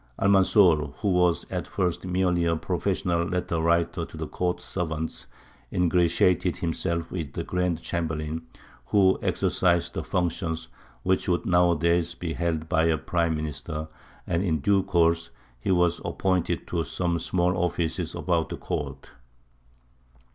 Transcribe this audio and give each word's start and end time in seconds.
Almanzor, 0.17 0.95
who 1.01 1.09
was 1.09 1.45
at 1.51 1.67
first 1.67 2.07
merely 2.07 2.43
a 2.45 2.55
professional 2.55 3.23
letter 3.23 3.61
writer 3.61 4.03
to 4.03 4.17
the 4.17 4.25
court 4.25 4.59
servants, 4.59 5.27
ingratiated 5.71 6.55
himself 6.57 7.11
with 7.11 7.33
the 7.33 7.43
Grand 7.43 7.79
Chamberlain, 7.83 8.41
who 8.87 9.19
exercised 9.21 9.93
the 9.93 10.03
functions 10.03 10.69
which 11.03 11.29
would 11.29 11.45
nowadays 11.45 12.15
be 12.15 12.33
held 12.33 12.67
by 12.67 12.85
a 12.85 12.97
Prime 12.97 13.35
Minister, 13.35 13.89
and 14.25 14.41
in 14.43 14.57
due 14.61 14.81
course 14.81 15.29
he 15.59 15.69
was 15.69 16.01
appointed 16.03 16.65
to 16.69 16.83
some 16.83 17.19
small 17.19 17.55
offices 17.55 18.15
about 18.15 18.49
the 18.49 18.57
court. 18.57 19.11